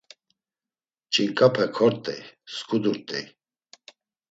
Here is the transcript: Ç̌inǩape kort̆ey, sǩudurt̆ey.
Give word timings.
Ç̌inǩape 1.13 1.65
kort̆ey, 1.75 2.21
sǩudurt̆ey. 2.53 3.25